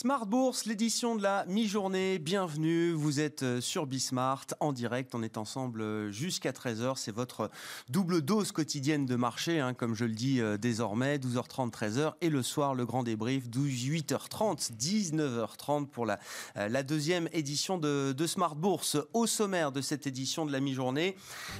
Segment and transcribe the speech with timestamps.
[0.00, 2.20] Smart Bourse, l'édition de la mi-journée.
[2.20, 5.12] Bienvenue, vous êtes euh, sur Bismart en direct.
[5.16, 6.92] On est ensemble euh, jusqu'à 13h.
[6.94, 7.50] C'est votre
[7.88, 11.18] double dose quotidienne de marché, hein, comme je le dis euh, désormais.
[11.18, 12.12] 12h30, 13h.
[12.20, 16.20] Et le soir, le grand débrief, 18h30, 19h30 pour la,
[16.84, 18.98] deuxième édition de, de Smart Bourse.
[19.14, 21.16] Au sommaire de cette édition de la mi-journée,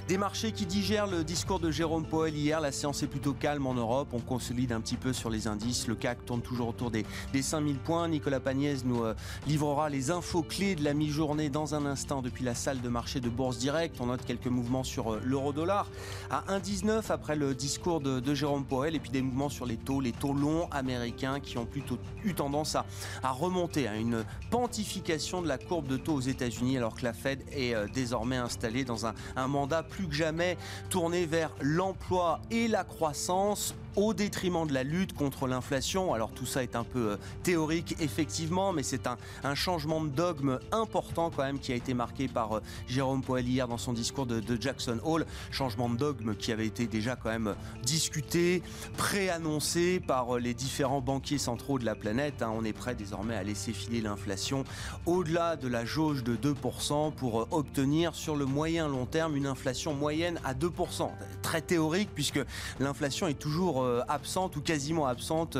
[0.07, 2.61] des marchés qui digèrent le discours de Jérôme Powell hier.
[2.61, 4.07] La séance est plutôt calme en Europe.
[4.13, 5.89] On consolide un petit peu sur les indices.
[5.89, 8.07] Le CAC tourne toujours autour des, des 5000 points.
[8.37, 9.15] Pagnès nous euh,
[9.47, 13.19] livrera les infos clés de la mi-journée dans un instant depuis la salle de marché
[13.19, 13.95] de Bourse Direct.
[13.99, 15.87] On note quelques mouvements sur euh, l'euro-dollar
[16.29, 20.01] à 1,19 après le discours de, Jérôme Powell et puis des mouvements sur les taux,
[20.01, 22.85] les taux longs américains qui ont plutôt eu tendance à,
[23.23, 27.43] remonter à une pantification de la courbe de taux aux États-Unis alors que la Fed
[27.51, 30.57] est euh, désormais installée dans un mandat plus que jamais
[30.89, 36.13] tourné vers l'emploi et la croissance au détriment de la lutte contre l'inflation.
[36.13, 41.31] Alors tout ça est un peu théorique effectivement, mais c'est un, changement de dogme important
[41.35, 44.41] quand même qui a été marqué par euh, Jérôme Poel hier dans son discours de,
[44.59, 45.25] Jackson Hall.
[45.51, 48.61] Changement de dogme qui avait été déjà quand même discuté,
[48.97, 52.41] préannoncé par euh, les différents banquiers centraux de la planète.
[52.41, 52.51] Hein.
[52.53, 54.63] On est prêt désormais à laisser filer l'inflation
[55.05, 59.47] au-delà de la jauge de 2% pour euh, obtenir sur le moyen long terme une
[59.47, 61.09] inflation moyenne à 2%.
[61.41, 62.39] Très théorique puisque
[62.79, 65.57] l'inflation est toujours absente ou quasiment absente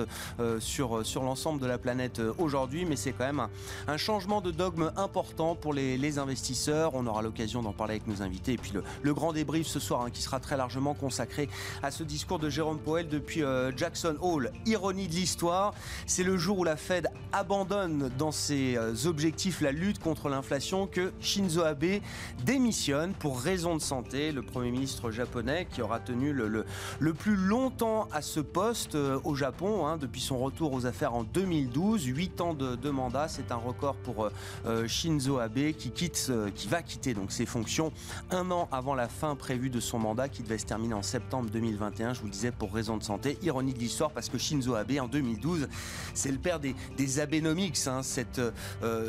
[0.60, 3.48] sur, sur l'ensemble de la planète aujourd'hui, mais c'est quand même
[3.88, 6.96] un, changement de dogme important pour les, investisseurs.
[6.96, 8.54] On aura l'occasion d'en parler avec nos invités.
[8.54, 11.50] Et puis le, grand débrief ce soir, hein, qui sera très largement consacré
[11.84, 14.52] à ce discours de Jérôme Powell depuis euh, Jackson Hall.
[14.66, 15.74] Ironie de l'histoire,
[16.06, 20.88] c'est le jour où la Fed abandonne dans ses euh, objectifs la lutte contre l'inflation
[20.88, 22.02] que Shinzo Abe
[22.46, 24.32] démissionne pour raison de santé.
[24.32, 26.66] Le Premier ministre japonais qui aura tenu le,
[27.00, 31.14] le, plus longtemps à ce poste euh, au Japon, hein, depuis son retour aux affaires
[31.14, 33.28] en 2012, 8 ans de, mandat.
[33.28, 34.32] C'est un record pour euh,
[34.66, 37.92] euh, Shinzo Abe qui, quitte, qui va quitter donc ses fonctions
[38.32, 41.50] un an avant la fin prévue de son mandat qui devait se terminer en septembre
[41.52, 42.14] 2021.
[42.14, 43.38] Je vous le disais pour raison de santé.
[43.44, 45.68] Ironie de l'histoire parce que Shinzo Abe en 2012,
[46.14, 48.42] c'est le père des, des Abenomics, hein, cette,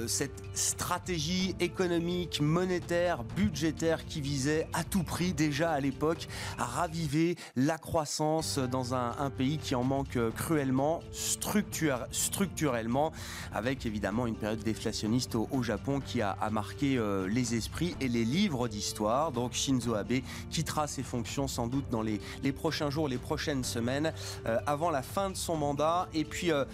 [0.06, 6.28] cette stratégie économique, monétaire, budgétaire qui visait à tout prix déjà à l'époque
[6.59, 13.12] à raviver la croissance dans un, pays qui en manque cruellement, structurellement
[13.53, 18.25] avec évidemment une période déflationniste au, Japon qui a, marqué euh, les esprits et les
[18.25, 19.33] livres d'histoire.
[19.33, 20.21] Donc Shinzo Abe
[20.51, 22.21] quittera ses fonctions sans doute dans les,
[22.53, 24.12] prochains jours, les prochaines semaines,
[24.47, 26.09] euh, avant la fin de son mandat.
[26.15, 26.65] Et puis euh,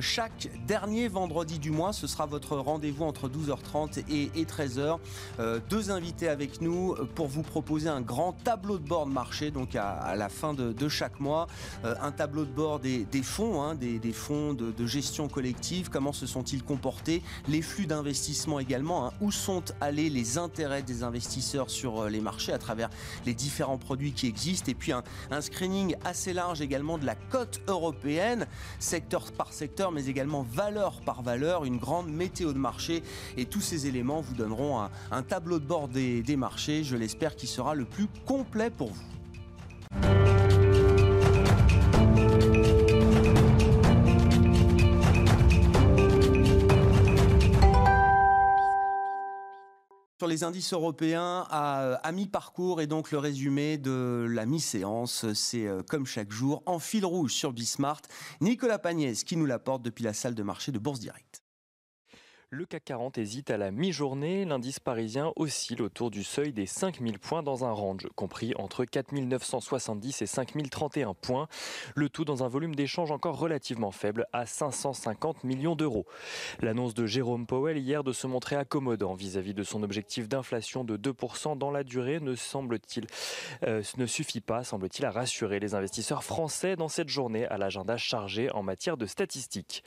[0.00, 4.98] chaque dernier vendredi du mois, ce sera votre rendez-vous entre 12h30 et, 13h.
[5.68, 9.74] deux invités avec nous pour vous proposer un grand tableau de bord de marché, donc
[9.74, 11.46] à, la fin de, chaque mois,
[11.84, 15.90] un tableau de bord des, fonds, hein, des, fonds de gestion collective.
[15.90, 19.12] Comment se sont-ils comportés, les flux d'investissement également, hein.
[19.20, 22.90] où sont allés les intérêts des investisseurs sur euh, les marchés à travers
[23.24, 25.02] les différents produits qui existent, et puis un,
[25.40, 28.46] screening assez large également de la cote européenne,
[28.78, 33.02] secteur par secteur, mais également valeur par valeur, une grande météo de marché,
[33.36, 37.46] et tous ces éléments vous donneront un, tableau de bord des marchés, je l'espère, qui
[37.46, 39.15] sera le plus complet pour vous.
[50.26, 55.84] Sur les indices européens à, mi-parcours et donc le résumé de la mi-séance, c'est euh,
[55.88, 58.02] comme chaque jour en fil rouge sur Bismart,
[58.40, 61.45] Nicolas Pagnès qui nous l'apporte depuis la salle de marché de Bourse Direct.
[62.50, 64.44] Le CAC 40 hésite à la mi-journée.
[64.44, 70.22] L'indice parisien oscille autour du seuil des 5000 points dans un range compris entre 4970
[70.22, 71.48] et 5031 points.
[71.96, 76.06] Le tout dans un volume d'échange encore relativement faible à 550 millions d'euros.
[76.60, 80.96] L'annonce de Jérôme Powell hier de se montrer accommodant vis-à-vis de son objectif d'inflation de
[80.96, 83.08] 2% dans la durée ne semble-t-il
[83.64, 87.96] euh, ne suffit pas, semble-t-il, à rassurer les investisseurs français dans cette journée à l'agenda
[87.96, 89.82] chargé en matière de statistiques.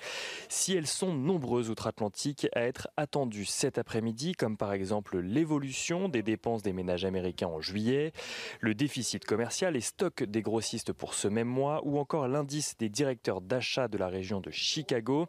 [0.49, 6.23] Si elles sont nombreuses outre-Atlantique, à être attendu cet après-midi, comme par exemple l'évolution des
[6.23, 8.11] dépenses des ménages américains en juillet,
[8.59, 12.89] le déficit commercial et stock des grossistes pour ce même mois, ou encore l'indice des
[12.89, 15.27] directeurs d'achat de la région de Chicago.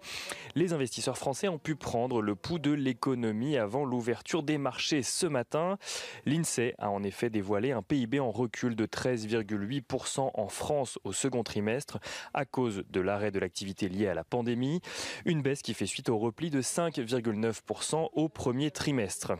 [0.55, 5.27] Les investisseurs français ont pu prendre le pouls de l'économie avant l'ouverture des marchés ce
[5.27, 5.79] matin.
[6.27, 11.43] L'INSEE a en effet dévoilé un PIB en recul de 13,8% en France au second
[11.43, 11.99] trimestre
[12.35, 14.81] à cause de l'arrêt de l'activité liée à la pandémie.
[15.25, 19.33] Une baisse qui fait suite au repli de 5, 9% au premier trimestre.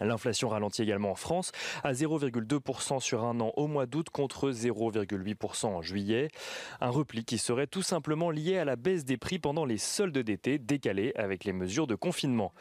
[0.00, 1.52] L'inflation ralentit également en France
[1.82, 6.28] à 0,2% sur un an au mois d'août contre 0,8% en juillet.
[6.80, 10.18] Un repli qui serait tout simplement lié à la baisse des prix pendant les soldes
[10.18, 12.52] d'été décalés avec les mesures de confinement.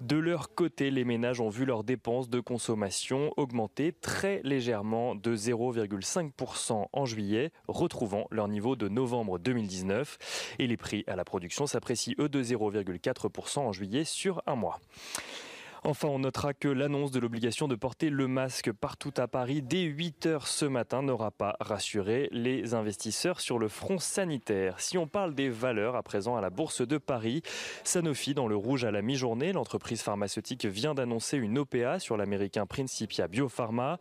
[0.00, 5.36] De leur côté, les ménages ont vu leurs dépenses de consommation augmenter très légèrement de
[5.36, 10.56] 0,5% en juillet, retrouvant leur niveau de novembre 2019.
[10.58, 14.80] Et les prix à la production s'apprécient eux de 0,4% en juillet sur un mois.
[15.84, 19.82] Enfin, on notera que l'annonce de l'obligation de porter le masque partout à Paris dès
[19.82, 24.78] 8 heures ce matin n'aura pas rassuré les investisseurs sur le front sanitaire.
[24.78, 27.42] Si on parle des valeurs à présent à la Bourse de Paris,
[27.82, 32.64] Sanofi dans le rouge à la mi-journée, l'entreprise pharmaceutique vient d'annoncer une OPA sur l'américain
[32.64, 33.98] Principia Biopharma,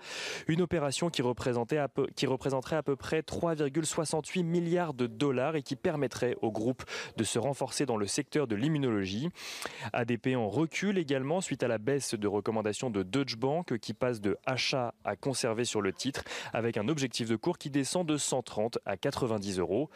[0.48, 1.80] une opération qui, représentait
[2.16, 6.83] qui représenterait à peu près 3,68 milliards de dollars et qui permettrait au groupe
[7.18, 9.30] de se renforcer dans le secteur de l'immunologie.
[9.94, 14.21] ADP en recul également suite à la baisse de recommandation de Deutsche Bank qui passe
[14.21, 16.23] de achat à conserver sur le titre
[16.53, 19.89] avec un objectif de cours qui descend de 130 à 90 euros.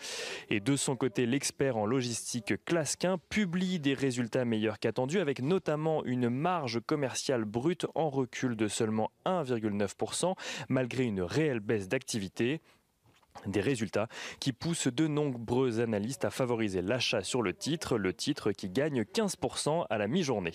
[0.50, 6.04] Et de son côté, l'expert en logistique Clasquin publie des résultats meilleurs qu'attendus avec notamment
[6.06, 10.36] une marge commerciale brute en recul de seulement 1,9%
[10.70, 12.62] malgré une réelle baisse d'activité.
[13.46, 14.08] Des résultats
[14.40, 19.02] qui poussent de nombreux analystes à favoriser l'achat sur le titre, le titre qui gagne
[19.02, 20.54] 15% à la mi-journée.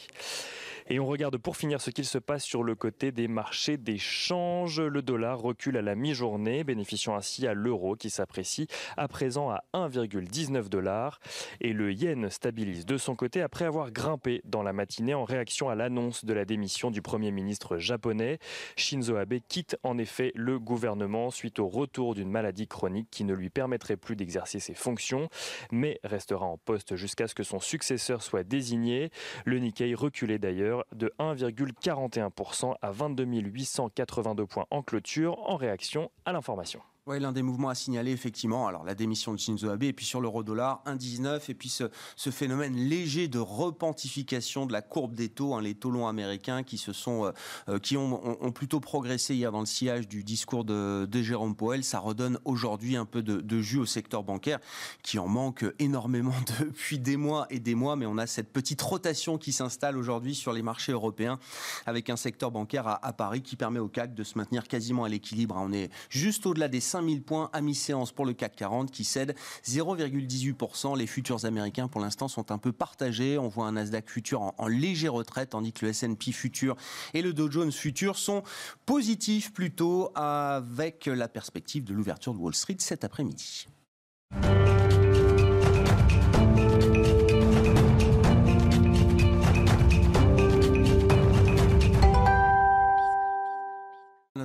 [0.88, 4.81] Et on regarde pour finir ce qu'il se passe sur le côté des marchés d'échange.
[4.81, 8.67] Le dollar recule à la mi-journée, bénéficiant ainsi à l'euro qui s'apprécie
[8.97, 11.21] à présent à 1,19 dollars.
[11.61, 15.69] Et le yen stabilise de son côté après avoir grimpé dans la matinée en réaction
[15.69, 18.38] à l'annonce de la démission du Premier ministre japonais.
[18.77, 23.35] Shinzo Abe quitte en effet le gouvernement suite au retour d'une maladie chronique qui ne
[23.35, 25.29] lui permettrait plus d'exercer ses fonctions,
[25.71, 29.11] mais restera en poste jusqu'à ce que son successeur soit désigné.
[29.44, 36.32] Le Nikkei reculait d'ailleurs de 1,41% à 22 882 points en clôture en réaction à
[36.32, 36.81] l'information.
[37.10, 40.06] Oui, l'un des mouvements à signaler, effectivement, alors la démission de Shinzo Abe, et puis
[40.06, 41.90] sur l'euro-dollar, 1,19, et puis ce,
[42.30, 46.78] phénomène léger de repentification de la courbe des taux, hein, les taux longs américains qui
[46.78, 47.32] se sont, euh,
[47.68, 51.98] euh, qui ont, plutôt progressé hier dans le sillage du discours de, Jérôme Powell, ça
[51.98, 54.60] redonne aujourd'hui un peu de, jus au secteur bancaire,
[55.02, 58.82] qui en manque énormément depuis des mois et des mois, mais on a cette petite
[58.82, 61.40] rotation qui s'installe aujourd'hui sur les marchés européens,
[61.86, 65.08] avec un secteur bancaire à, Paris qui permet au CAC de se maintenir quasiment à
[65.08, 65.58] l'équilibre.
[65.58, 65.66] Hein.
[65.66, 69.35] On est juste au-delà des 5000 points à mi-séance pour le CAC 40 qui cède
[69.64, 70.97] 0,18%.
[70.99, 73.38] Les futurs américains pour l'instant sont un peu partagés.
[73.38, 76.76] On voit un Nasdaq futur en, en légère retraite tandis que le S&P futur
[77.14, 78.43] et le Dow Jones futur sont
[78.85, 83.67] positifs plutôt avec la perspective de l'ouverture de Wall Street cet après-midi.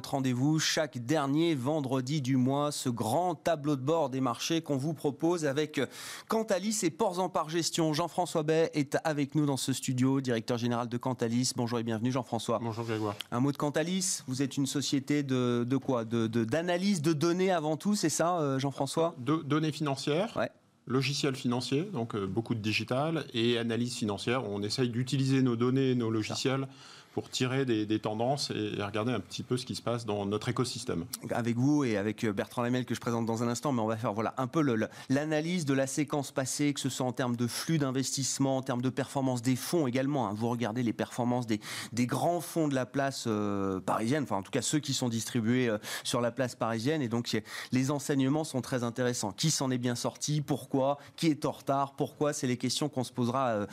[0.06, 4.94] Rendez-vous chaque dernier vendredi du mois, ce grand tableau de bord des marchés qu'on vous
[4.94, 5.82] propose avec
[6.28, 7.94] Cantalis et Ports en Par Gestion.
[7.94, 11.52] Jean-François Bay est avec nous dans ce studio, directeur général de Cantalis.
[11.56, 12.60] Bonjour et bienvenue Jean-François.
[12.62, 13.16] Bonjour Grégoire.
[13.32, 16.06] Un mot de Cantalis, vous êtes une société de, de quoi?
[16.06, 19.16] D'analyse de, de, données avant tout, c'est ça euh, Jean-François?
[19.18, 20.36] De, Données financières.
[20.38, 20.52] Ouais
[20.88, 24.48] logiciel financier, donc euh, beaucoup de digital, et analyse financière.
[24.48, 26.68] On essaye d'utiliser nos données, nos logiciels
[27.16, 30.50] pour tirer des, tendances et, regarder un petit peu ce qui se passe dans notre
[30.50, 31.06] écosystème.
[31.32, 33.88] Avec vous et avec euh, Bertrand Lamel que je présente dans un instant, mais on
[33.88, 34.62] va faire voilà un peu
[35.08, 38.82] l'analyse de la séquence passée, que ce soit en termes de flux d'investissement, en termes
[38.82, 40.28] de performance des fonds également.
[40.28, 40.34] Hein.
[40.36, 41.62] Vous regardez les performances des,
[42.06, 45.70] grands fonds de la place euh, parisienne, enfin en tout cas ceux qui sont distribués
[45.70, 47.42] euh, sur la place parisienne, et donc
[47.72, 49.32] les enseignements sont très intéressants.
[49.32, 50.42] Qui s'en est bien sorti?
[50.42, 50.98] Pourquoi?
[51.16, 51.94] Qui est en retard?
[51.96, 52.34] Pourquoi?
[52.34, 53.66] C'est les questions qu'on se posera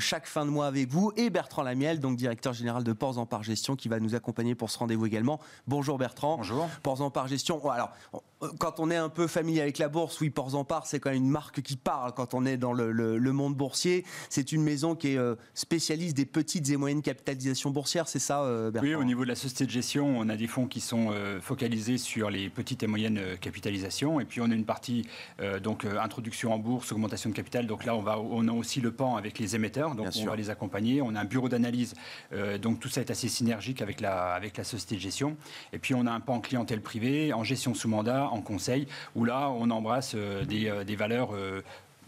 [0.00, 3.18] chaque fin de mois avec vous et Bertrand Lamiel, donc directeur général de de Ports
[3.18, 5.38] en Par Gestion qui va nous accompagner pour ce rendez-vous également.
[5.68, 6.36] Bonjour Bertrand.
[6.38, 6.68] Bonjour.
[6.82, 7.70] Ports en Par Gestion.
[7.70, 7.92] Alors,
[8.58, 11.10] quand on est un peu familier avec la bourse, oui, Ports en Par, c'est quand
[11.10, 14.04] même une marque qui parle quand on est dans le, monde boursier.
[14.28, 18.42] C'est une maison qui est euh, spécialiste des petites et moyennes capitalisations boursières, c'est ça,
[18.42, 18.88] euh, Bertrand?
[18.88, 21.40] Oui, au niveau de la société de gestion, on a des fonds qui sont euh,
[21.40, 24.20] focalisés sur les petites et moyennes capitalisations.
[24.20, 25.06] Et puis, on a une partie,
[25.62, 27.66] donc, introduction en bourse, augmentation de capital.
[27.66, 29.94] Donc là, on, va, on a aussi le pan avec les émetteurs.
[29.94, 31.02] Donc, on va les accompagner.
[31.02, 31.94] On a un bureau d'analyse.
[32.60, 35.36] donc, tout ça est assez synergique avec la, avec la société de gestion.
[35.72, 38.86] Et puis on a un pan en clientèle privée, en gestion sous mandat, en conseil,
[39.14, 41.62] où là on embrasse euh, des, euh, des valeurs euh,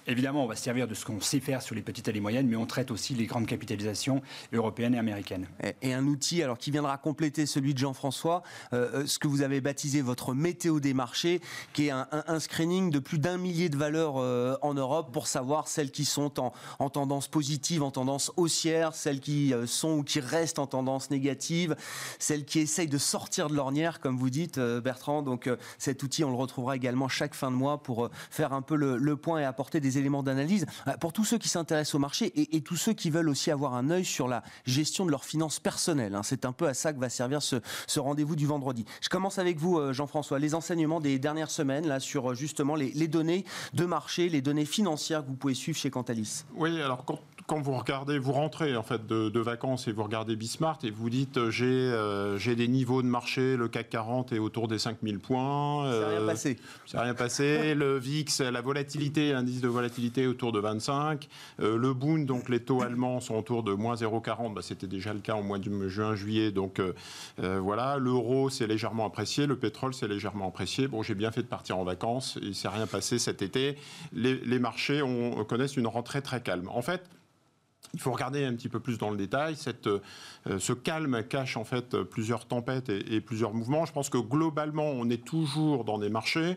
[0.06, 2.20] évidemment, on va se servir de ce qu'on sait faire sur les petites et les
[2.20, 5.46] moyennes, mais on traite aussi les grandes capitalisations européennes et américaines.
[5.82, 8.42] Et, un outil alors qui viendra compléter celui de Jean-François,
[8.72, 11.40] euh, euh, ce que vous avez baptisé votre météo des marchés,
[11.72, 15.68] qui est un, screening de plus d'un millier de valeurs euh, en Europe pour savoir
[15.68, 20.20] celles qui sont en, en, tendance positive, en tendance haussière, celles qui sont ou qui
[20.20, 21.76] restent en tendance négative,
[22.18, 25.22] celles qui essayent de sortir de l'ornière, comme vous dites, Bertrand.
[25.22, 28.76] Donc cet outil, on le retrouvera également chaque fin de mois pour faire un peu
[28.76, 30.66] le point et apporter des éléments d'analyse.
[30.88, 33.74] Euh, pour tous ceux qui s'intéressent au marché et, tous ceux qui veulent aussi avoir
[33.74, 36.92] un œil sur la gestion de leurs finances personnelles, hein, c'est un peu à ça
[36.92, 37.56] que va servir ce,
[37.98, 38.84] rendez-vous du vendredi.
[39.00, 40.38] Je commence avec vous, euh, Jean-François.
[40.38, 43.44] Les enseignements des dernières semaines là, sur euh, justement les, données
[43.74, 46.44] de marché, les données financières que vous pouvez suivre chez Cantalis.
[46.54, 47.04] Oui, alors
[47.46, 51.10] quand vous regardez, vous rentrez en fait de, vacances et vous regardez Bismart et vous
[51.10, 54.78] dites euh, j'ai euh, j'ai des niveaux de marché, le CAC 40 est autour des
[54.78, 55.90] 5000 points.
[55.90, 56.56] Ça rien euh, passé.
[56.86, 57.74] Ça rien passé.
[57.76, 61.28] le VIX, la volatilité, l'indice de volatilité autour de 25.
[61.58, 64.54] le Bund, donc les taux allemands sont autour de moins 0,40.
[64.54, 66.52] Bah, C'était déjà le cas au mois de juin-juillet.
[66.52, 66.80] Donc
[67.38, 70.86] voilà, l'euro c'est légèrement apprécié, le pétrole c'est légèrement apprécié.
[70.86, 72.38] Bon, j'ai bien fait de partir en vacances.
[72.42, 73.76] Il s'est rien passé cet été.
[74.12, 76.68] Les, les marchés ont, connaissent une rentrée très calme.
[76.68, 77.02] En fait,
[77.94, 79.56] il faut regarder un petit peu plus dans le détail.
[79.86, 83.84] Euh, ce calme cache en fait plusieurs tempêtes et, plusieurs mouvements.
[83.84, 86.56] Je pense que globalement, on est toujours dans des marchés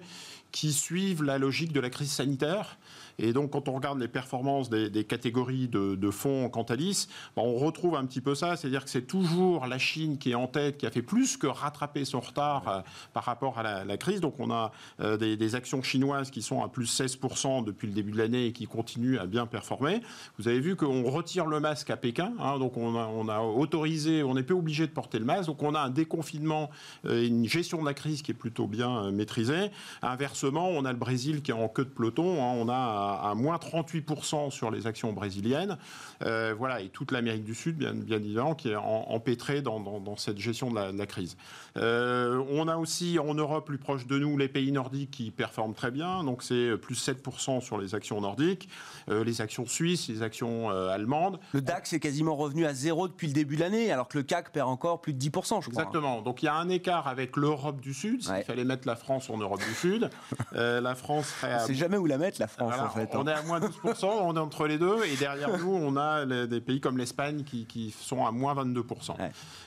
[0.55, 2.77] qui suivent la logique de la crise sanitaire.
[3.19, 7.95] Et donc, quand on regarde les performances des, catégories de, fonds Cantalis, ben, on retrouve
[7.95, 10.85] un petit peu ça, c'est-à-dire que c'est toujours la Chine qui est en tête, qui
[10.85, 12.81] a fait plus que rattraper son retard euh,
[13.13, 14.21] par rapport à la, crise.
[14.21, 14.71] Donc, on a
[15.01, 18.51] euh, des, actions chinoises qui sont à plus 16% depuis le début de l'année et
[18.53, 20.01] qui continuent à bien performer.
[20.39, 24.33] Vous avez vu qu'on retire le masque à Pékin, hein, donc on a, autorisé, on
[24.33, 26.69] n'est pas obligé de porter le masque, donc on a un déconfinement
[27.05, 29.69] euh, une gestion de la crise qui est plutôt bien maîtrisée.
[30.01, 32.55] Inversement, on a le Brésil qui est en queue de peloton, hein.
[32.57, 35.77] on a à, moins 38% sur les actions brésiliennes.
[36.23, 40.15] Euh, voilà, et toute l'Amérique du Sud, bien, bien, évidemment, qui est empêtrée dans, dans,
[40.17, 41.37] cette gestion de la, crise.
[41.77, 45.73] Euh, on a aussi en Europe, plus proche de nous, les pays nordiques qui performent
[45.73, 46.23] très bien.
[46.23, 48.69] Donc c'est plus 7% sur les actions nordiques,
[49.09, 51.39] euh, les actions suisses, les actions allemandes.
[51.53, 54.23] Le DAX est quasiment revenu à zéro depuis le début de l'année, alors que le
[54.23, 55.29] CAC perd encore plus de 10%,
[55.61, 55.83] je crois.
[55.83, 56.21] Exactement.
[56.21, 58.23] Donc il y a un écart avec l'Europe du Sud.
[58.23, 60.09] S'il fallait mettre la France en Europe du Sud,
[60.51, 61.53] la France serait.
[61.53, 61.63] À...
[61.63, 63.13] On sait jamais où la mettre, la France, en fait.
[63.13, 63.19] Hein.
[63.21, 66.25] On est à moins 12%, on est entre les deux, et derrière nous, on a
[66.25, 69.15] des pays comme l'Espagne qui, sont à moins 22%.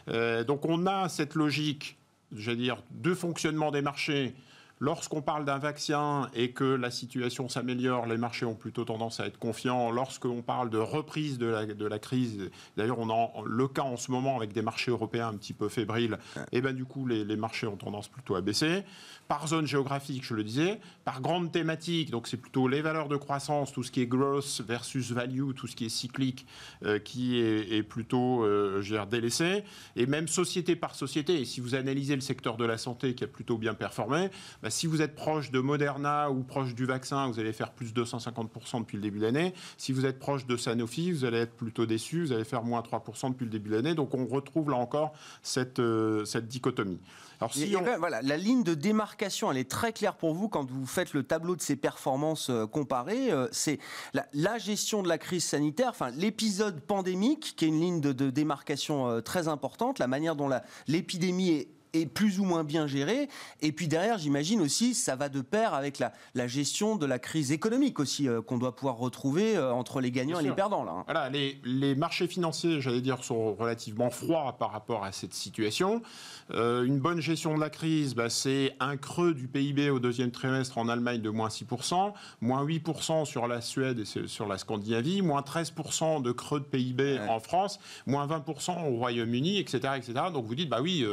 [0.09, 1.99] Euh, donc on a cette logique,
[2.33, 4.35] j'allais dire, de fonctionnement des marchés
[4.81, 9.27] Lorsqu'on parle d'un vaccin et que la situation s'améliore, les marchés ont plutôt tendance à
[9.27, 9.91] être confiants.
[9.91, 13.97] Lorsqu'on parle de reprise de la, de la crise, d'ailleurs on a le cas en
[13.97, 16.19] ce moment avec des marchés européens un petit peu fébriles,
[16.53, 18.85] et ben du coup les, les marchés ont tendance plutôt à baisser
[19.29, 23.17] par zone géographique, je le disais, par grande thématique, donc c'est plutôt les valeurs de
[23.17, 26.47] croissance, tout ce qui est growth versus value, tout ce qui est cyclique,
[26.85, 29.63] euh, qui est, plutôt euh, délaissé,
[29.97, 31.41] et même société par société.
[31.41, 34.31] Et si vous analysez le secteur de la santé qui a plutôt bien performé,
[34.71, 38.05] si vous êtes proche de Moderna ou proche du vaccin, vous allez faire plus de
[38.05, 39.55] 250% depuis le début de l'année.
[39.77, 42.81] Si vous êtes proche de Sanofi, vous allez être plutôt déçu, vous allez faire moins
[42.81, 43.95] 3% depuis le début de l'année.
[43.95, 47.01] Donc on retrouve là encore cette, euh, cette dichotomie.
[47.41, 50.87] Alors, si voilà, la ligne de démarcation, elle est très claire pour vous quand vous
[50.87, 53.31] faites le tableau de ces performances euh, comparées.
[53.31, 53.79] Euh, c'est
[54.13, 58.31] la, gestion de la crise sanitaire, enfin l'épisode pandémique, qui est une ligne de, de
[58.31, 60.51] démarcation très importante, la manière dont
[60.89, 63.29] l'épidémie est est plus ou moins bien géré.
[63.61, 67.19] Et puis derrière, j'imagine aussi, ça va de pair avec la, la gestion de la
[67.19, 70.85] crise économique aussi, euh, qu'on doit pouvoir retrouver euh, entre les gagnants et les perdants.
[70.85, 71.05] Là, hein.
[71.07, 76.03] Voilà, les, les, marchés financiers, j'allais dire, sont relativement froids par rapport à cette situation.
[76.51, 80.31] Euh, une bonne gestion de la crise, bah, c'est un creux du PIB au deuxième
[80.31, 85.23] trimestre en Allemagne de moins 6%, moins 8% sur la Suède et sur la Scandinavie,
[85.23, 90.15] moins 13% de creux de PIB en France, moins 20% au Royaume-Uni, etc., etc.
[90.33, 91.05] Donc vous dites, bah oui,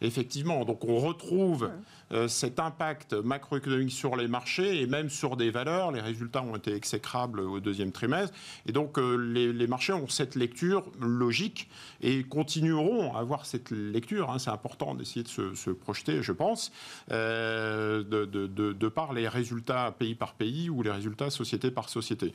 [0.00, 0.64] effectivement, effectivement.
[0.64, 1.70] Donc on retrouve
[2.12, 5.92] euh, cet impact macroéconomique sur les marchés et même sur des valeurs.
[5.92, 8.34] Les résultats ont été exécrables au deuxième trimestre.
[8.66, 11.68] Et donc euh, les, marchés ont cette lecture logique
[12.00, 14.30] et continueront à avoir cette lecture.
[14.30, 14.38] Hein.
[14.38, 16.72] C'est important d'essayer de se, projeter, je pense,
[17.10, 22.32] euh, de, de, par les résultats pays par pays ou les résultats société par société.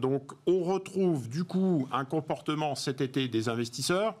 [0.00, 4.14] donc on retrouve du coup un comportement cet été des investisseurs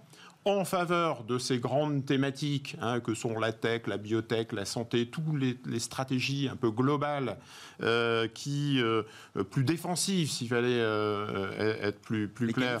[0.44, 5.06] en faveur de ces grandes thématiques hein, que sont la tech, la biotech, la santé,
[5.06, 5.24] toutes
[5.64, 7.38] les, stratégies un peu globales
[7.82, 9.02] euh, qui euh,
[9.50, 12.78] plus défensives, s'il fallait euh, être plus, plus clair.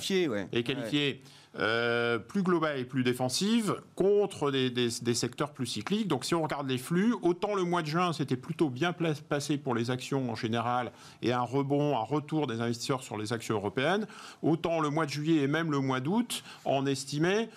[0.52, 1.22] et qualifiées.
[1.58, 6.08] Euh, plus globale et plus défensive contre des, secteurs plus cycliques.
[6.08, 9.56] Donc si on regarde les flux, autant le mois de juin c'était plutôt bien passé
[9.56, 10.90] pour les actions en général
[11.22, 14.06] et un rebond, un retour des investisseurs sur les actions européennes,
[14.42, 17.48] autant le mois de juillet et même le mois d'août, on estimait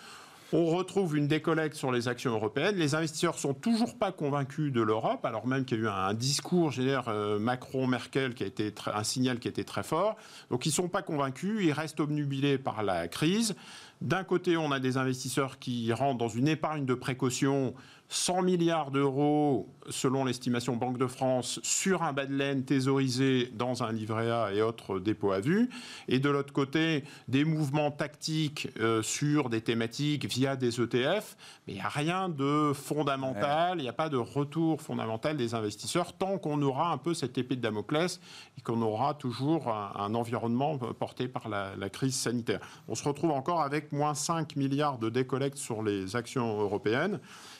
[0.53, 2.75] on retrouve une décollecte sur les actions européennes.
[2.77, 6.13] Les investisseurs sont toujours pas convaincus de l'Europe, alors même qu'il y a eu un,
[6.13, 10.15] discours, euh, Macron-Merkel, qui a été un signal qui été très fort.
[10.49, 13.55] Donc ils sont pas convaincus, ils restent obnubilés par la crise.
[14.01, 17.73] D'un côté, on a des investisseurs qui rentrent dans une épargne de précaution
[18.09, 23.83] 100 milliards d'euros, selon l'estimation Banque de France, sur un bas de laine thésaurisé dans
[23.83, 25.69] un livret A et autres dépôts à vue.
[26.07, 31.35] Et de l'autre côté, des mouvements tactiques euh, sur des thématiques via des ETF.
[31.67, 35.53] Mais il n'y a rien de fondamental, il n'y a pas de retour fondamental des
[35.53, 38.21] investisseurs tant qu'on aura un peu cette épée de Damoclès
[38.57, 42.61] et qu'on aura toujours un, environnement porté par la, la crise sanitaire.
[42.87, 47.19] On se retrouve encore avec moins 5 milliards de décollecte sur les actions européennes.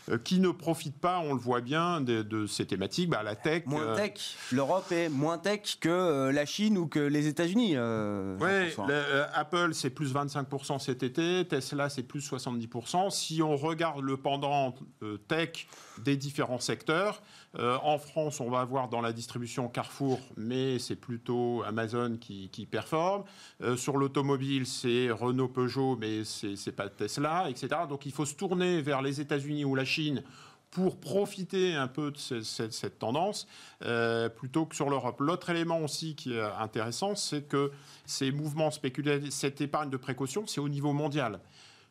[0.10, 3.10] Euh, qui ne profitent pas, on le voit bien, de, ces thématiques.
[3.10, 3.64] Bah, la tech.
[3.66, 4.14] Moins euh, tech.
[4.52, 7.76] L'Europe est moins tech que euh, la Chine ou que les États-Unis.
[7.78, 8.76] oui,
[9.34, 11.46] Apple, c'est plus 25% cet été.
[11.48, 13.10] Tesla, c'est plus 70%.
[13.10, 14.76] Si on regarde le pendant
[15.28, 15.68] tech
[16.04, 17.22] des différents secteurs,
[17.58, 23.24] en France, on va avoir dans la distribution Carrefour, mais c'est plutôt Amazon qui, performe.
[23.76, 27.82] sur l'automobile, c'est Renault, Peugeot, mais c'est pas Tesla, etc.
[27.90, 30.24] Donc il faut se tourner vers les États-Unis ou la Chine
[30.72, 33.48] pour profiter un peu de cette, tendance
[33.84, 35.20] euh, plutôt que sur l'Europe.
[35.22, 37.72] L'autre élément aussi qui est intéressant, c'est que
[38.06, 41.40] ces mouvements spéculatifs, cette épargne de précaution, c'est au niveau mondial.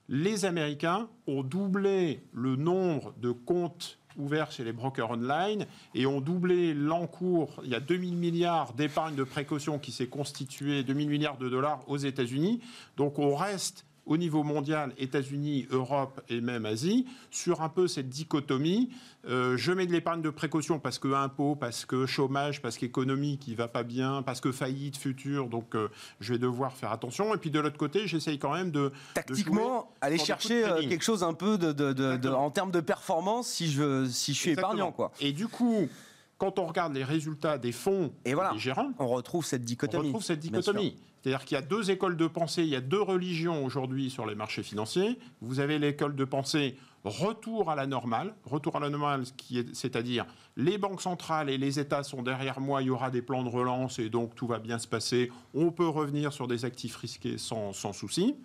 [0.08, 6.20] Les Américains ont doublé le nombre de comptes ouverts chez les brokers online et ont
[6.20, 7.60] doublé l'encours.
[7.64, 11.82] Il y a 2000 milliards d'épargne de précaution qui s'est constitué, 2000 milliards de dollars
[11.88, 12.60] aux États-Unis.
[12.96, 18.08] Donc on reste au niveau mondial, États-Unis, Europe et même Asie, sur un peu cette
[18.08, 18.90] dichotomie.
[19.28, 23.38] Euh, je mets de l'épargne de précaution parce que impôt, parce que chômage, parce qu'économie
[23.38, 25.88] qui va pas bien, parce que faillite future, donc euh,
[26.20, 27.34] je vais devoir faire attention.
[27.34, 31.24] Et puis de l'autre côté, j'essaye quand même de tactiquement aller chercher euh, quelque chose
[31.24, 35.10] un peu de, en termes de performance si je si je suis épargnant quoi.
[35.20, 35.88] Et du coup
[36.38, 40.04] quand on regarde les résultats des fonds et voilà, des gérants, on retrouve cette dichotomie.
[40.04, 40.96] On retrouve cette dichotomie.
[41.26, 44.26] C'est-à-dire qu'il y a deux écoles de pensée, il y a deux religions aujourd'hui sur
[44.26, 45.18] les marchés financiers.
[45.40, 49.24] Vous avez l'école de pensée retour à la normale, retour à la normale,
[49.72, 50.24] c'est-à-dire
[50.56, 53.48] les banques centrales et les États sont derrière moi, il y aura des plans de
[53.48, 55.32] relance et donc tout va bien se passer.
[55.52, 58.36] On peut revenir sur des actifs risqués sans, souci.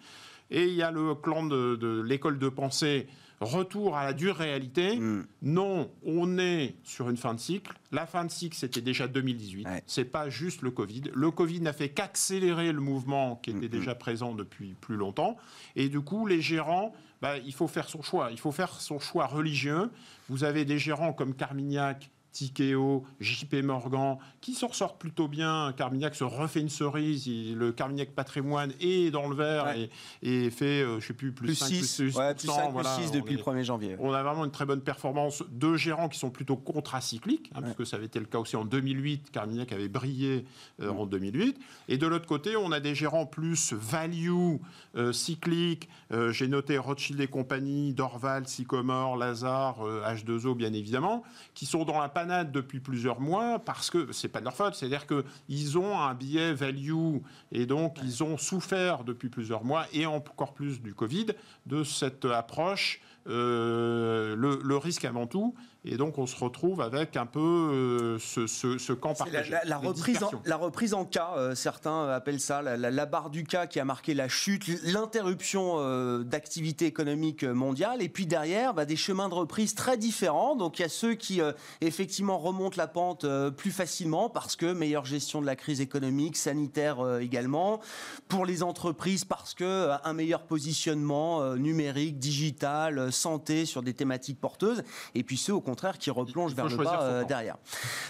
[0.49, 3.05] Et il y a le clan de l'école de pensée
[3.41, 4.97] Retour à la dure réalité.
[4.97, 5.25] Hmm.
[5.41, 7.73] Non, on est sur une fin de cycle.
[7.91, 9.67] La fin de cycle, c'était déjà 2018.
[9.87, 11.03] C'est pas juste le Covid.
[11.13, 13.79] Le Covid n'a fait qu'accélérer le mouvement qui était hmm.
[13.79, 15.37] déjà présent depuis plus longtemps.
[15.75, 18.29] Et du coup, les gérants, bah, il faut faire son choix.
[18.31, 19.89] Il faut faire son choix religieux.
[20.29, 25.73] Vous avez des gérants comme Carmignac Tikeo, JP Morgan, qui s'en sortent plutôt bien.
[25.75, 27.27] Carmignac se refait une cerise.
[27.27, 29.73] le Carmignac patrimoine est dans le vert
[30.21, 33.63] et, fait, euh, je ne sais plus, plus, 5, 6, plus 6, depuis le 1er
[33.63, 33.95] janvier.
[33.99, 37.75] On a vraiment une très bonne performance de gérants qui sont plutôt contracycliques, hein, parce
[37.75, 39.31] que ça avait été le cas aussi en 2008.
[39.31, 40.45] Carmignac avait brillé
[40.81, 41.59] euh, en 2008.
[41.89, 44.57] Et de l'autre côté, on a des gérants plus value,
[44.95, 45.89] euh, cycliques.
[46.31, 52.09] J'ai noté Rothschild et compagnie, Dorval, Sycomore, Lazare, H2O, bien évidemment, qui sont dans la
[52.25, 56.53] depuis plusieurs mois parce que c'est pas de leur faute, c'est-à-dire qu'ils ont un billet
[56.53, 57.17] value
[57.51, 61.27] et donc ils ont souffert depuis plusieurs mois et encore plus du Covid
[61.65, 65.53] de cette approche euh, le, risque avant tout.
[65.83, 69.55] Et donc, on se retrouve avec un peu euh, ce, ce, camp partagé.
[69.65, 73.65] La, reprise en, la reprise en cas, euh, certains appellent ça la, barre du cas
[73.65, 78.03] qui a marqué la chute, l'interruption d'activité économique mondiale.
[78.03, 80.55] Et puis derrière, bah, des chemins de reprise très différents.
[80.55, 81.41] Donc, il y a ceux qui,
[81.81, 83.25] effectivement, remontent la pente
[83.57, 87.79] plus facilement parce que meilleure gestion de la crise économique, sanitaire également.
[88.27, 94.83] Pour les entreprises, parce que un meilleur positionnement numérique, digital, santé, sur des thématiques porteuses,
[95.15, 97.55] et puis ceux au contraire qui replongent vers le bas euh, derrière.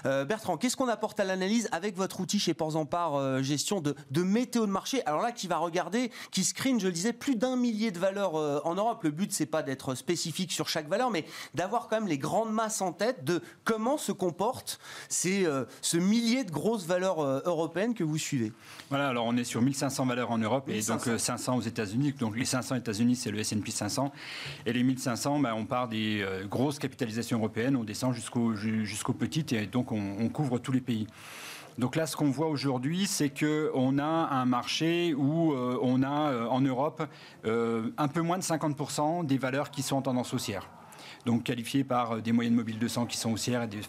[0.08, 3.44] Euh, Bertrand, qu'est-ce qu'on apporte à l'analyse avec votre outil chez Ports en Part euh,
[3.44, 5.06] gestion de, météo de marché?
[5.06, 8.34] Alors là, qui va regarder, qui screen, je le disais, plus d'un millier de valeurs
[8.66, 9.04] en Europe.
[9.04, 12.52] Le but, c'est pas d'être spécifique sur chaque valeur, mais d'avoir quand même les grandes
[12.52, 15.48] masses en tête de comment se comporte ces,
[15.82, 18.52] ce millier de grosses valeurs européennes que vous suivez.
[18.90, 22.14] Voilà, alors on est sur 1500 valeurs en Europe et donc 500 aux États-Unis.
[22.14, 24.12] Donc les 500 États-Unis, c'est le S&P 500
[24.66, 29.54] et les 1500, ben, on part des euh, grosses capitalisations européennes, on descend jusqu'aux petites
[29.54, 31.08] et donc on, couvre tous les pays.
[31.78, 36.48] Donc là, ce qu'on voit aujourd'hui, c'est qu'on a un marché où euh, on a
[36.48, 37.04] en Europe
[37.46, 40.70] un peu moins de 50% des valeurs qui sont en tendance haussière
[41.26, 43.82] donc qualifiées par des moyennes mobiles 200 qui sont haussières, et des,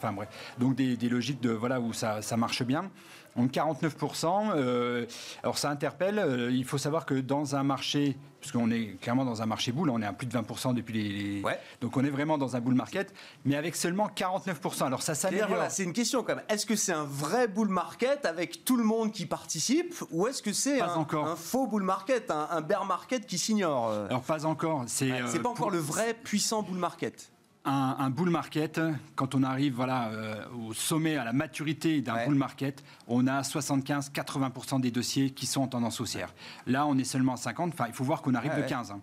[0.59, 2.91] donc des, logiques de voilà où ça, ça marche bien.
[3.37, 4.53] Donc 49%.
[4.55, 5.07] Euh,
[5.43, 6.19] alors ça interpelle.
[6.19, 9.91] Euh, il faut savoir que dans un marché, puisqu'on est clairement dans un marché boule,
[9.91, 11.43] on est à plus de 20% depuis les.
[11.81, 13.15] Donc on est vraiment dans un bull market,
[13.45, 14.85] mais avec seulement 49%.
[14.85, 15.49] Alors ça s'améliore.
[15.49, 16.45] Voilà, c'est une question quand même.
[16.49, 20.43] Est-ce que c'est un vrai bull market avec tout le monde qui participe, ou est-ce
[20.43, 24.07] que c'est un, un, faux bull market, un, bear market qui s'ignore euh?
[24.09, 24.85] Alors pas encore.
[24.87, 27.32] C'est pas encore le vrai puissant bull market
[27.65, 28.81] un, bull market,
[29.15, 33.43] quand on arrive voilà, euh, au sommet, à la maturité d'un bull market, on a
[33.43, 36.35] 75-80% des dossiers qui sont en tendance haussière.
[36.67, 37.73] Là, on est seulement à 50.
[37.73, 38.95] Enfin, il faut voir qu'on arrive de 15.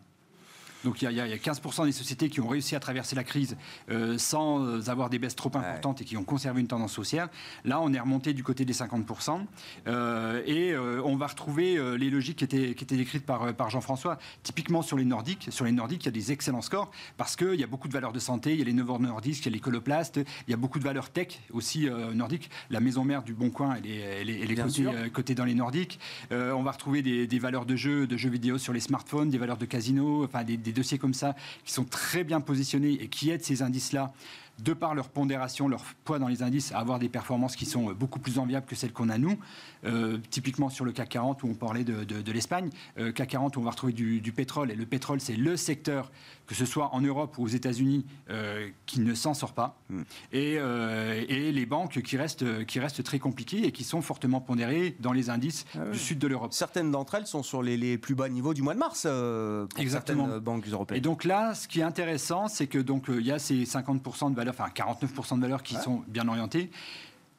[0.83, 3.57] Donc il y, a, 15% des sociétés qui ont réussi à traverser la crise
[3.89, 7.27] euh, sans avoir des baisses trop importantes et qui ont conservé une tendance haussière.
[7.65, 9.41] Là, on est remonté du côté des 50%.
[9.87, 13.69] Euh, et euh, on va retrouver les logiques qui étaient, qui étaient décrites par, par
[13.69, 14.17] Jean-François.
[14.43, 15.47] Typiquement sur les Nordiques.
[15.49, 17.93] Sur les Nordiques, il y a des excellents scores parce qu'il y a beaucoup de
[17.93, 18.53] valeurs de santé.
[18.53, 20.19] Il y a les Novo Nordisk, il y a les Coloplastes.
[20.47, 22.49] Il y a beaucoup de valeurs tech aussi nordiques.
[22.69, 25.99] La maison mère du Bon Coin, elle est, elle est, cotée, dans les Nordiques.
[26.31, 29.37] on va retrouver des, des, valeurs de jeux, de jeux vidéo sur les smartphones, des
[29.37, 33.08] valeurs de casino, enfin des des dossiers comme ça qui sont très bien positionnés et
[33.08, 34.13] qui aident ces indices-là
[34.62, 37.91] de par leur pondération, leur poids dans les indices, à avoir des performances qui sont
[37.93, 39.38] beaucoup plus enviables que celles qu'on a nous.
[39.86, 43.62] Euh, typiquement sur le CAC 40 où on parlait de, l'Espagne, euh, CAC 40 où
[43.62, 44.72] on va retrouver du, pétrole.
[44.72, 46.12] Et le pétrole, c'est le secteur,
[46.48, 49.80] que ce soit en Europe ou aux États-Unis, euh, qui ne s'en sort pas.
[49.89, 50.02] Hmm.
[50.34, 54.95] Et, et, les banques qui restent, qui restent très compliquées et qui sont fortement pondérées
[55.00, 56.54] dans les indices ah du sud de l'Europe.
[56.54, 60.26] Certaines d'entre elles sont sur les, plus bas niveaux du mois de mars pour Exactement.
[60.26, 60.98] certaines banques européennes.
[60.98, 64.32] Et donc là, ce qui est intéressant, c'est que donc il y a ces 50%
[64.32, 66.69] de valeur, enfin 49% de valeurs qui sont bien orientées.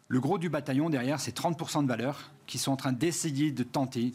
[0.09, 3.63] Le gros du bataillon derrière, c'est 30% de valeurs qui sont en train d'essayer de
[3.63, 4.13] tenter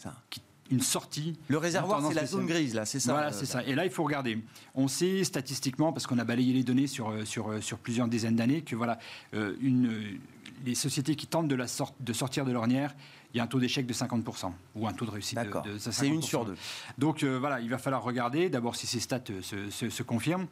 [0.71, 1.37] une sortie.
[1.47, 3.63] Le réservoir, c'est la zone grise, là, c'est ça Voilà, c'est ça.
[3.63, 4.39] Et là, il faut regarder.
[4.73, 8.07] On sait statistiquement, parce qu'on a balayé les données sur, euh, sur, euh, sur plusieurs
[8.07, 8.99] dizaines d'années, que voilà,
[9.33, 10.19] euh, une,
[10.65, 11.67] les sociétés qui tentent de, la
[11.99, 12.95] de sortir de l'ornière,
[13.33, 15.77] il y a un taux d'échec de 50%, ou un taux de réussite de, de,
[15.77, 16.55] C'est une sur deux.
[16.97, 20.47] Donc voilà, il va falloir regarder, d'abord si ces stats se, se confirment.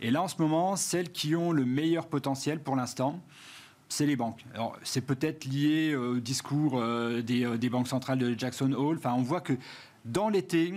[0.00, 3.20] Et là, en ce moment, celles qui ont le meilleur potentiel pour l'instant,
[3.88, 4.44] c'est les banques.
[4.54, 8.96] Alors, c'est peut-être lié au discours euh, euh, des, banques centrales de Jackson Hole.
[8.98, 9.54] Enfin, on voit que
[10.04, 10.72] dans l'été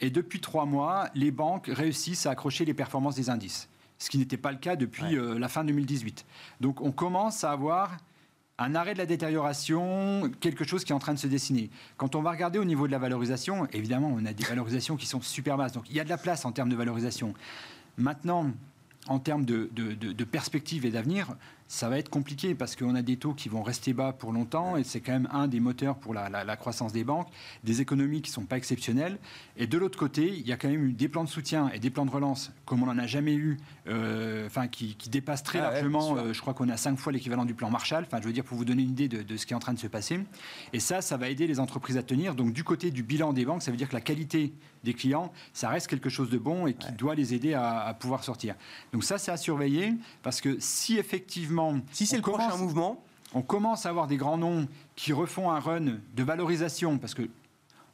[0.00, 4.18] et depuis trois mois, les banques réussissent à accrocher les performances des indices, ce qui
[4.18, 6.26] n'était pas le cas depuis euh, la fin 2018.
[6.60, 7.96] Donc, on commence à avoir
[8.58, 11.70] un arrêt de la détérioration, quelque chose qui est en train de se dessiner.
[11.96, 15.06] Quand on va regarder au niveau de la valorisation, évidemment, on a des valorisations qui
[15.06, 15.72] sont super basses.
[15.72, 17.34] Donc, il y a de la place en termes de valorisation.
[17.98, 18.52] Maintenant,
[19.08, 21.36] en termes de, de, perspective et d'avenir,
[21.68, 24.78] ça va être compliqué parce qu'on a des taux qui vont rester bas pour longtemps
[24.78, 27.28] et c'est quand même un des moteurs pour la, croissance des banques,
[27.62, 29.18] des économies qui ne sont pas exceptionnelles.
[29.58, 31.78] Et de l'autre côté, il y a quand même eu des plans de soutien et
[31.78, 35.58] des plans de relance comme on n'en a jamais eu, euh, enfin qui, dépassent très
[35.58, 38.26] ah largement, euh, je crois qu'on a cinq fois l'équivalent du plan Marshall, enfin je
[38.26, 39.86] veux dire pour vous donner une idée de, ce qui est en train de se
[39.86, 40.20] passer.
[40.72, 42.34] Et ça, ça va aider les entreprises à tenir.
[42.34, 44.54] Donc du côté du bilan des banques, ça veut dire que la qualité
[44.84, 47.94] des clients, ça reste quelque chose de bon et qui doit les aider à, à
[47.94, 48.54] pouvoir sortir.
[48.92, 51.57] Donc ça, c'est à surveiller parce que si effectivement
[51.92, 53.02] si c'est le prochain mouvement,
[53.34, 54.66] on commence à avoir des grands noms
[54.96, 57.28] qui refont un run de valorisation, parce que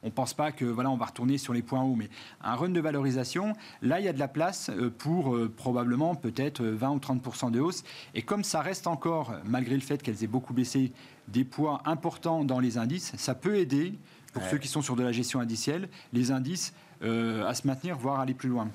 [0.05, 2.11] on ne pense pas que voilà, on va retourner sur les points hauts, mais
[2.42, 6.14] un run de valorisation, là, il y a de la place euh, pour euh, probablement
[6.14, 7.85] peut-être 20 ou 30% de hausse.
[8.14, 10.92] Et comme ça reste encore, malgré le fait qu'elles aient beaucoup baissé,
[11.29, 13.94] des poids importants dans les indices, ça peut aider,
[14.35, 17.96] pour ceux qui sont sur de la gestion indicielle, les indices euh, à se maintenir,
[17.96, 18.68] voire aller plus loin.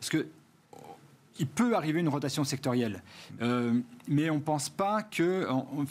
[0.00, 0.26] Parce que
[1.38, 3.02] il peut arriver une rotation sectorielle.
[3.42, 5.48] Euh, mais on ne pense pas que...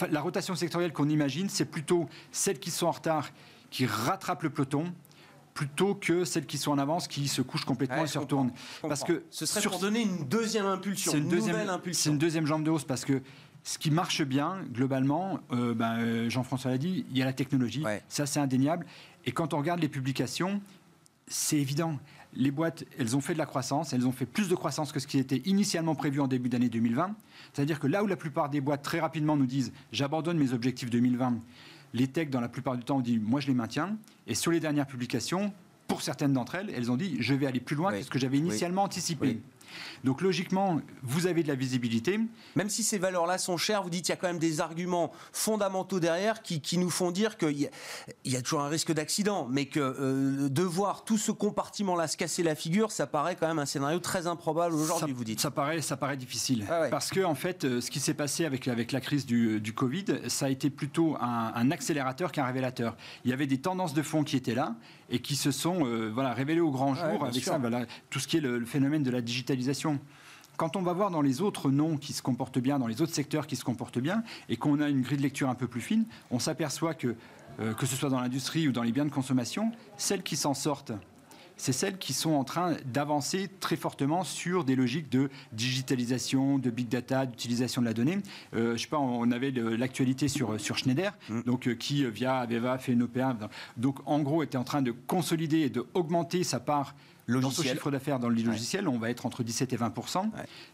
[0.09, 3.29] la rotation sectorielle qu'on imagine, c'est plutôt celles qui sont en retard,
[3.69, 4.93] qui rattrapent le peloton,
[5.53, 8.51] plutôt que celles qui sont en avance, qui se couchent complètement et se retournent.
[8.81, 12.03] Parce que ce serait pour donner une deuxième impulsion, une, deuxième, impulsion.
[12.03, 13.21] C'est une deuxième jambe de hausse parce que
[13.63, 17.33] ce qui marche bien, globalement, euh, ben, euh, Jean-François l'a dit, il y a la
[17.33, 18.85] technologie, ça c'est indéniable.
[19.25, 20.61] Et quand on regarde les publications,
[21.27, 21.97] c'est évident
[22.35, 24.99] les boîtes, elles ont fait de la croissance, elles ont fait plus de croissance que
[24.99, 27.15] ce qui était initialement prévu en début d'année 2020.
[27.53, 30.89] C'est-à-dire que là où la plupart des boîtes très rapidement nous disent j'abandonne mes objectifs
[30.89, 31.35] 2020,
[31.93, 33.97] les techs dans la plupart du temps ont dit moi je les maintiens.
[34.27, 35.53] Et sur les dernières publications,
[35.87, 38.19] pour certaines d'entre elles, elles ont dit je vais aller plus loin que ce que
[38.19, 39.41] j'avais initialement anticipé.
[40.03, 42.19] Donc logiquement, vous avez de la visibilité.
[42.55, 45.11] Même si ces valeurs-là sont chères, vous dites qu'il y a quand même des arguments
[45.31, 47.69] fondamentaux derrière qui, nous font dire qu'il y,
[48.25, 52.17] y, a toujours un risque d'accident, mais que euh, de voir tout ce compartiment-là se
[52.17, 55.39] casser la figure, ça paraît quand même un scénario très improbable aujourd'hui, vous dites.
[55.39, 56.65] Ça paraît, ça paraît difficile.
[56.69, 59.59] Ah Parce que, en fait, euh, ce qui s'est passé avec, avec la crise du,
[59.59, 62.95] du, Covid, ça a été plutôt un, accélérateur qu'un révélateur.
[63.25, 64.75] Il y avait des tendances de fond qui étaient là
[65.13, 68.27] et qui se sont euh, voilà, révélées au grand jour avec ça, voilà, tout ce
[68.27, 69.99] qui est le phénomène de la digitalisation.
[70.57, 73.13] Quand on va voir dans les autres noms qui se comportent bien, dans les autres
[73.13, 75.81] secteurs qui se comportent bien, et qu'on a une grille de lecture un peu plus
[75.81, 77.15] fine, on s'aperçoit que,
[77.59, 80.55] euh, que ce soit dans l'industrie ou dans les biens de consommation, celles qui s'en
[80.55, 80.93] sortent,
[81.57, 86.69] c'est celles qui sont en train d'avancer très fortement sur des logiques de digitalisation, de
[86.69, 88.17] big data, d'utilisation de la donnée.
[88.55, 91.41] Euh, je sais pas, on avait l'actualité sur, sur Schneider, mm.
[91.43, 93.37] donc, euh, qui, via Aveva, fait une OPA,
[93.77, 96.95] donc en gros était en train de consolider et d'augmenter sa part
[97.27, 99.93] dans ce chiffre d'affaires dans le logiciel, on va être entre 17 et 20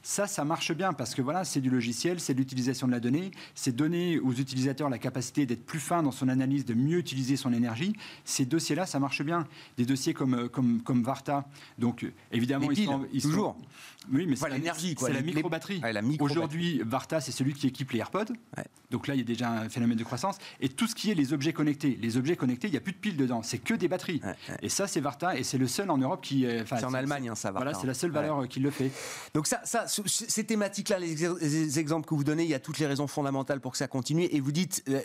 [0.01, 2.99] Ça, ça marche bien parce que voilà, c'est du logiciel, c'est de l'utilisation de la
[2.99, 6.97] donnée, c'est donner aux utilisateurs la capacité d'être plus fin dans son analyse, de mieux
[6.97, 7.93] utiliser son énergie.
[8.25, 9.47] Ces dossiers-là, ça marche bien.
[9.77, 11.45] Des dossiers comme, euh, comme, comme Varta,
[11.77, 13.57] donc euh, évidemment, ils, sont, toujours.
[14.11, 15.81] Oui, mais c'est l'énergie, C'est la micro-batterie.
[16.19, 18.33] Aujourd'hui, Varta, c'est celui qui équipe les AirPods.
[18.91, 20.37] Donc là, il y a déjà un phénomène de croissance.
[20.61, 21.97] Et tout ce qui est les objets connectés.
[22.01, 23.43] Les objets connectés, il n'y a plus de piles dedans.
[23.43, 24.21] C'est que des batteries.
[24.61, 25.37] Et ça, c'est Varta.
[25.37, 27.59] Et c'est le seul en Europe qui c'est en Allemagne, hein, ça va.
[27.59, 28.91] Voilà, c'est la seule valeur qui le fait.
[29.33, 32.87] Donc ça, ça ces thématiques-là, les, exemples que vous donnez, il y a toutes les
[32.87, 34.27] raisons fondamentales pour que ça continue.
[34.31, 34.99] Et vous dites, euh,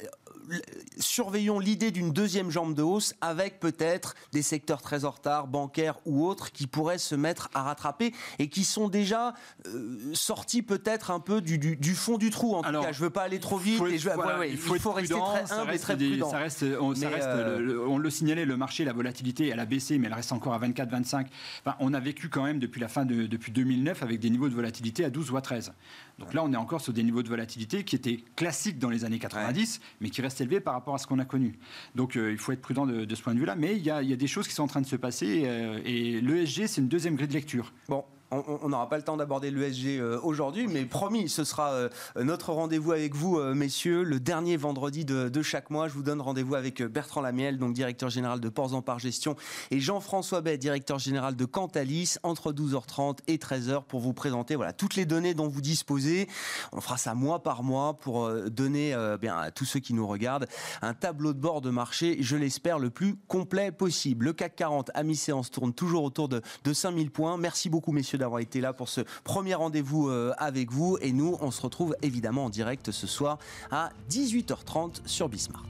[0.98, 5.98] surveillons l'idée d'une deuxième jambe de hausse avec peut-être des secteurs très en retard, bancaires
[6.04, 9.34] ou autres, qui pourraient se mettre à rattraper et qui sont déjà
[9.66, 12.54] euh, sortis peut-être un peu du, fond du trou.
[12.54, 13.82] En tout cas, je veux pas aller trop vite.
[13.82, 14.08] et je,
[14.48, 16.30] il faut, rester très humble et très prudent.
[16.30, 19.66] Ça reste, on, ça reste euh, on, le signalait, le marché, la volatilité, elle a
[19.66, 21.28] baissé, mais elle reste encore à 24, 25.
[21.64, 24.48] Enfin, on a vécu quand même depuis la fin de depuis 2009 avec des niveaux
[24.48, 25.72] de volatilité à 12 ou à 13.
[26.18, 29.04] Donc là, on est encore sur des niveaux de volatilité qui étaient classiques dans les
[29.04, 31.58] années 90, mais qui restent élevés par rapport à ce qu'on a connu.
[31.94, 33.54] Donc euh, il faut être prudent de, ce point de vue-là.
[33.54, 35.42] Mais il y, a, des choses qui sont en train de se passer.
[35.46, 37.72] Euh, et l'ESG, c'est une deuxième grille de lecture.
[37.88, 41.88] Bon, on n'aura pas le temps d'aborder l'ESG euh, aujourd'hui, mais promis, ce sera euh,
[42.16, 45.88] notre rendez-vous avec vous, euh, messieurs, le dernier vendredi de, chaque mois.
[45.88, 49.36] Je vous donne rendez-vous avec Bertrand Lamiel, donc directeur général de Ports en Par Gestion,
[49.70, 54.72] et Jean-François Bay, directeur général de Cantalis, entre 12h30 et 13h pour vous présenter voilà,
[54.72, 56.28] toutes les données dont vous disposez.
[56.72, 60.46] On fera ça mois par mois pour donner bien, à tous ceux qui nous regardent
[60.80, 64.26] un tableau de bord de marché, je l'espère, le plus complet possible.
[64.26, 67.36] Le CAC 40 à mi-séance tourne toujours autour de, de 5000 points.
[67.36, 70.98] Merci beaucoup, messieurs, d'avoir été là pour ce premier rendez-vous euh, avec vous.
[71.00, 73.38] Et nous, on se retrouve évidemment en direct ce soir
[73.70, 75.64] à 18h30 sur Bismart.